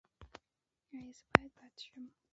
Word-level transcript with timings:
ایا 0.91 1.07
زه 1.17 1.25
باید 1.33 1.51
بد 1.57 1.73
شم؟ 1.83 2.03